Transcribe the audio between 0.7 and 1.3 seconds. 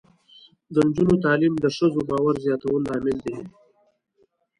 د نجونو